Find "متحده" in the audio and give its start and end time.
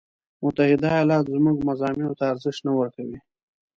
0.43-0.87